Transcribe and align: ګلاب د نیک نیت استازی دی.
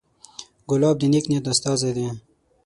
ګلاب 0.69 0.95
د 0.99 1.03
نیک 1.13 1.25
نیت 1.29 1.45
استازی 1.51 1.91
دی. 1.95 2.07